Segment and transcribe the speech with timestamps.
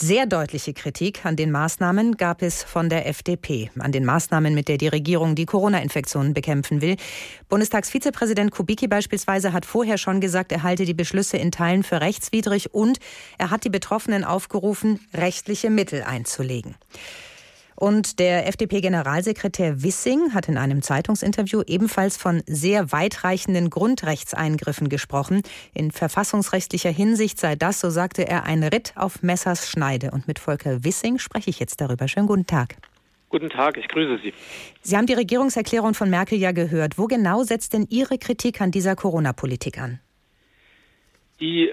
[0.00, 4.68] Sehr deutliche Kritik an den Maßnahmen gab es von der FDP, an den Maßnahmen, mit
[4.68, 6.94] der die Regierung die Corona-Infektionen bekämpfen will.
[7.48, 12.72] Bundestagsvizepräsident Kubicki beispielsweise hat vorher schon gesagt, er halte die Beschlüsse in Teilen für rechtswidrig
[12.72, 13.00] und
[13.38, 16.76] er hat die Betroffenen aufgerufen, rechtliche Mittel einzulegen.
[17.78, 25.42] Und der FDP-Generalsekretär Wissing hat in einem Zeitungsinterview ebenfalls von sehr weitreichenden Grundrechtseingriffen gesprochen.
[25.74, 30.10] In verfassungsrechtlicher Hinsicht sei das, so sagte er, ein Ritt auf Messers Schneide.
[30.10, 32.08] Und mit Volker Wissing spreche ich jetzt darüber.
[32.08, 32.74] Schönen guten Tag.
[33.28, 34.34] Guten Tag, ich grüße Sie.
[34.82, 36.98] Sie haben die Regierungserklärung von Merkel ja gehört.
[36.98, 40.00] Wo genau setzt denn Ihre Kritik an dieser Corona-Politik an?
[41.38, 41.72] Die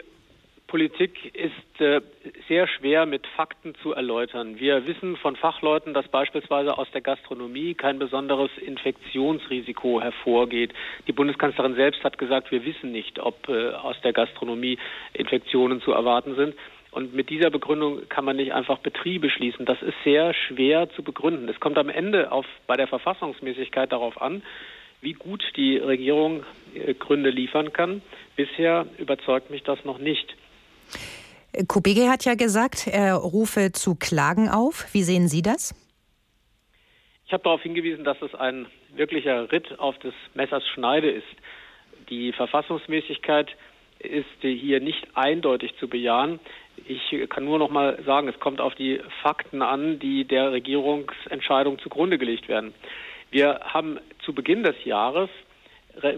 [0.76, 2.02] Politik ist äh,
[2.50, 4.60] sehr schwer mit Fakten zu erläutern.
[4.60, 10.74] Wir wissen von Fachleuten, dass beispielsweise aus der Gastronomie kein besonderes Infektionsrisiko hervorgeht.
[11.08, 14.78] Die Bundeskanzlerin selbst hat gesagt, wir wissen nicht, ob äh, aus der Gastronomie
[15.14, 16.56] Infektionen zu erwarten sind.
[16.92, 19.66] Und mit dieser Begründung kann man nicht einfach Betriebe schließen.
[19.66, 21.48] Das ist sehr schwer zu begründen.
[21.48, 24.44] Es kommt am Ende auf, bei der Verfassungsmäßigkeit darauf an,
[25.00, 28.02] wie gut die Regierung äh, Gründe liefern kann.
[28.36, 30.36] Bisher überzeugt mich das noch nicht.
[31.68, 34.94] Kubege hat ja gesagt, er rufe zu Klagen auf.
[34.94, 35.74] Wie sehen Sie das?
[37.26, 41.26] Ich habe darauf hingewiesen, dass es ein wirklicher Ritt auf des Messers Schneide ist.
[42.10, 43.50] Die Verfassungsmäßigkeit
[44.00, 46.40] ist hier nicht eindeutig zu bejahen.
[46.86, 51.80] Ich kann nur noch mal sagen, es kommt auf die Fakten an, die der Regierungsentscheidung
[51.80, 52.74] zugrunde gelegt werden.
[53.32, 55.30] Wir haben zu Beginn des Jahres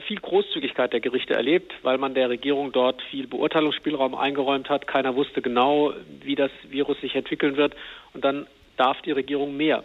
[0.07, 4.87] viel Großzügigkeit der Gerichte erlebt, weil man der Regierung dort viel Beurteilungsspielraum eingeräumt hat.
[4.87, 7.75] Keiner wusste genau, wie das Virus sich entwickeln wird.
[8.13, 9.83] Und dann darf die Regierung mehr.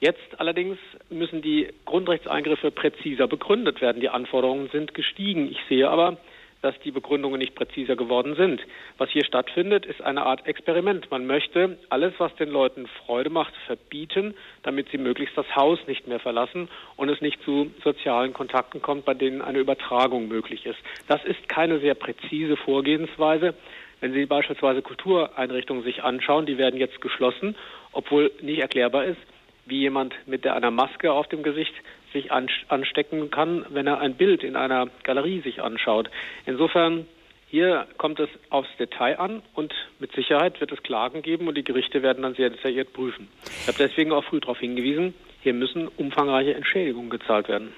[0.00, 0.78] Jetzt allerdings
[1.10, 4.00] müssen die Grundrechtseingriffe präziser begründet werden.
[4.00, 5.50] Die Anforderungen sind gestiegen.
[5.50, 6.16] Ich sehe aber,
[6.62, 8.60] dass die Begründungen nicht präziser geworden sind.
[8.98, 11.10] Was hier stattfindet, ist eine Art Experiment.
[11.10, 16.06] Man möchte alles, was den Leuten Freude macht, verbieten, damit sie möglichst das Haus nicht
[16.06, 20.78] mehr verlassen und es nicht zu sozialen Kontakten kommt, bei denen eine Übertragung möglich ist.
[21.08, 23.54] Das ist keine sehr präzise Vorgehensweise.
[24.00, 27.54] Wenn Sie beispielsweise Kultureinrichtungen sich anschauen, die werden jetzt geschlossen,
[27.92, 29.20] obwohl nicht erklärbar ist,
[29.66, 31.74] wie jemand mit einer Maske auf dem Gesicht
[32.12, 36.10] sich anstecken kann, wenn er ein Bild in einer Galerie sich anschaut.
[36.46, 37.06] Insofern
[37.48, 41.64] hier kommt es aufs Detail an und mit Sicherheit wird es Klagen geben und die
[41.64, 43.28] Gerichte werden dann sehr detailliert prüfen.
[43.62, 47.72] Ich habe deswegen auch früh darauf hingewiesen, hier müssen umfangreiche Entschädigungen gezahlt werden.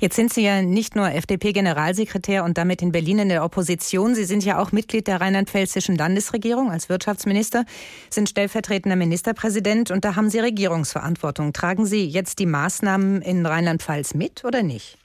[0.00, 4.14] Jetzt sind Sie ja nicht nur FDP-Generalsekretär und damit in Berlin in der Opposition.
[4.14, 7.64] Sie sind ja auch Mitglied der rheinland-pfälzischen Landesregierung als Wirtschaftsminister,
[8.10, 11.52] sind stellvertretender Ministerpräsident und da haben Sie Regierungsverantwortung.
[11.52, 14.98] Tragen Sie jetzt die Maßnahmen in Rheinland-Pfalz mit oder nicht?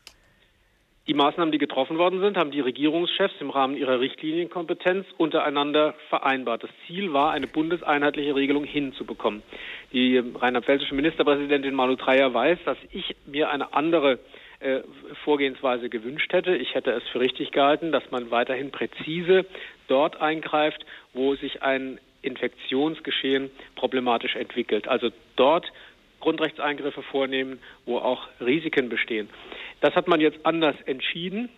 [1.10, 6.62] Die Maßnahmen, die getroffen worden sind, haben die Regierungschefs im Rahmen ihrer Richtlinienkompetenz untereinander vereinbart.
[6.62, 9.42] Das Ziel war, eine bundeseinheitliche Regelung hinzubekommen.
[9.92, 14.20] Die rheinland-pfälzische Ministerpräsidentin Malu Dreyer weiß, dass ich mir eine andere
[14.60, 14.82] äh,
[15.24, 16.56] Vorgehensweise gewünscht hätte.
[16.56, 19.48] Ich hätte es für richtig gehalten, dass man weiterhin präzise
[19.88, 24.88] dort eingreift, wo sich ein Infektionsgeschehen problematisch entwickelt.
[24.88, 25.72] Also dort
[26.20, 29.30] Grundrechtseingriffe vornehmen, wo auch Risiken bestehen.
[29.82, 31.50] Das hat man jetzt anders entschieden.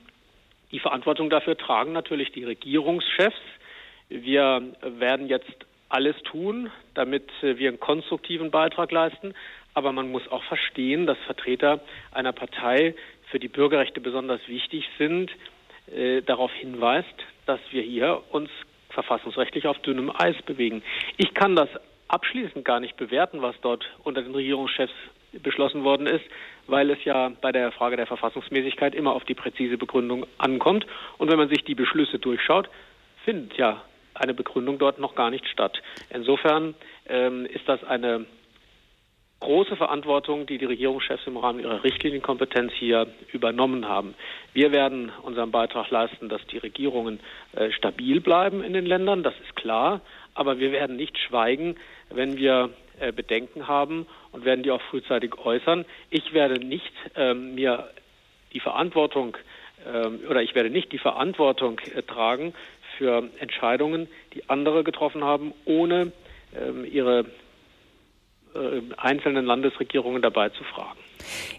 [0.72, 3.41] Die Verantwortung dafür tragen natürlich die Regierungschefs.
[4.09, 9.33] Wir werden jetzt alles tun, damit wir einen konstruktiven Beitrag leisten.
[9.73, 12.95] Aber man muss auch verstehen, dass Vertreter einer Partei,
[13.31, 15.31] für die Bürgerrechte besonders wichtig sind,
[15.88, 17.07] äh, darauf hinweist,
[17.45, 18.50] dass wir hier uns
[18.89, 20.83] verfassungsrechtlich auf dünnem Eis bewegen.
[21.16, 21.69] Ich kann das
[22.11, 24.94] abschließend gar nicht bewerten, was dort unter den Regierungschefs
[25.44, 26.25] beschlossen worden ist,
[26.67, 30.85] weil es ja bei der Frage der Verfassungsmäßigkeit immer auf die präzise Begründung ankommt.
[31.17, 32.69] Und wenn man sich die Beschlüsse durchschaut,
[33.23, 33.81] findet ja
[34.13, 35.81] eine Begründung dort noch gar nicht statt.
[36.09, 36.75] Insofern
[37.07, 38.25] ähm, ist das eine
[39.41, 44.16] große Verantwortung, die die Regierungschefs im Rahmen ihrer Richtlinienkompetenz hier übernommen haben.
[44.53, 47.19] Wir werden unseren Beitrag leisten, dass die Regierungen
[47.53, 50.01] äh, stabil bleiben in den Ländern, das ist klar,
[50.34, 51.75] aber wir werden nicht schweigen,
[52.09, 52.69] wenn wir
[53.00, 55.86] äh, Bedenken haben und werden die auch frühzeitig äußern.
[56.10, 57.89] Ich werde nicht ähm, mir
[58.54, 59.38] die Verantwortung
[59.92, 62.54] ähm, oder ich werde nicht die Verantwortung äh, tragen
[62.98, 66.12] für Entscheidungen, die andere getroffen haben, ohne
[66.56, 67.25] ähm, ihre
[68.98, 71.00] einzelnen Landesregierungen dabei zu fragen.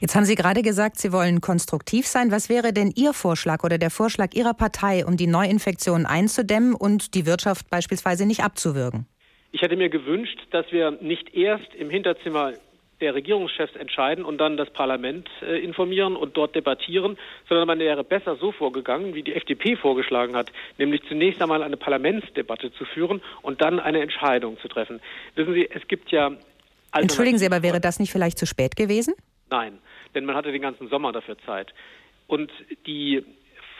[0.00, 2.30] Jetzt haben Sie gerade gesagt, Sie wollen konstruktiv sein.
[2.30, 7.14] Was wäre denn Ihr Vorschlag oder der Vorschlag Ihrer Partei, um die Neuinfektionen einzudämmen und
[7.14, 9.06] die Wirtschaft beispielsweise nicht abzuwürgen?
[9.52, 12.54] Ich hätte mir gewünscht, dass wir nicht erst im Hinterzimmer
[13.02, 17.18] der Regierungschefs entscheiden und dann das Parlament äh, informieren und dort debattieren,
[17.48, 21.76] sondern man wäre besser so vorgegangen, wie die FDP vorgeschlagen hat, nämlich zunächst einmal eine
[21.76, 25.00] Parlamentsdebatte zu führen und dann eine Entscheidung zu treffen.
[25.34, 26.30] Wissen Sie, es gibt ja
[26.92, 29.14] Entschuldigen Sie, aber wäre das nicht vielleicht zu spät gewesen?
[29.50, 29.78] Nein,
[30.14, 31.72] denn man hatte den ganzen Sommer dafür Zeit.
[32.26, 32.50] Und
[32.86, 33.24] die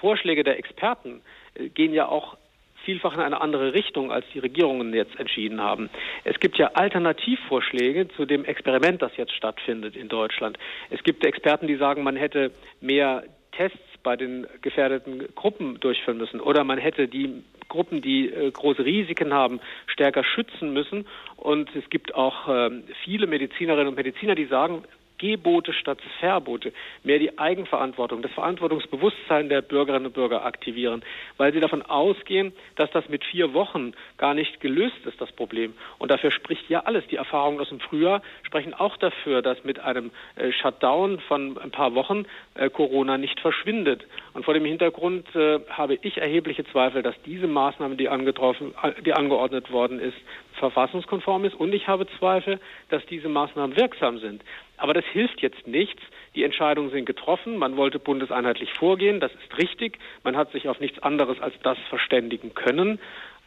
[0.01, 1.23] Vorschläge der Experten
[1.55, 2.37] äh, gehen ja auch
[2.85, 5.89] vielfach in eine andere Richtung, als die Regierungen jetzt entschieden haben.
[6.25, 10.59] Es gibt ja Alternativvorschläge zu dem Experiment, das jetzt stattfindet in Deutschland.
[10.91, 12.51] Es gibt Experten, die sagen, man hätte
[12.81, 13.23] mehr
[13.53, 18.85] Tests bei den gefährdeten Gruppen durchführen müssen oder man hätte die Gruppen, die äh, große
[18.85, 21.07] Risiken haben, stärker schützen müssen.
[21.37, 22.71] Und es gibt auch äh,
[23.03, 24.85] viele Medizinerinnen und Mediziner, die sagen,
[25.23, 26.73] Gebote statt Verbote,
[27.05, 31.05] mehr die Eigenverantwortung, das Verantwortungsbewusstsein der Bürgerinnen und Bürger aktivieren,
[31.37, 35.75] weil sie davon ausgehen, dass das mit vier Wochen gar nicht gelöst ist, das Problem.
[35.99, 37.07] Und dafür spricht ja alles.
[37.07, 41.71] Die Erfahrungen aus dem Frühjahr sprechen auch dafür, dass mit einem äh, Shutdown von ein
[41.71, 42.25] paar Wochen
[42.55, 44.05] äh, Corona nicht verschwindet.
[44.35, 48.75] Und vor dem Hintergrund äh, habe ich erhebliche Zweifel, dass diese Maßnahme, die, angetroffen,
[49.07, 50.19] die angeordnet worden ist,
[50.63, 51.55] verfassungskonform ist.
[51.55, 54.43] Und ich habe Zweifel, dass diese Maßnahmen wirksam sind.
[54.77, 56.01] Aber das hilft jetzt nichts.
[56.35, 57.57] Die Entscheidungen sind getroffen.
[57.57, 59.19] Man wollte bundeseinheitlich vorgehen.
[59.21, 59.99] Das ist richtig.
[60.23, 63.01] Man hat sich auf nichts anderes als das verständigen können.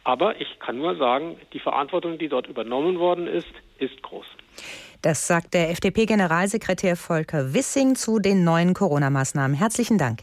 [0.04, 4.26] Aber ich kann nur sagen, die Verantwortung, die dort übernommen worden ist, ist groß.
[5.02, 9.56] Das sagt der FDP-Generalsekretär Volker Wissing zu den neuen Corona-Maßnahmen.
[9.56, 10.20] Herzlichen Dank.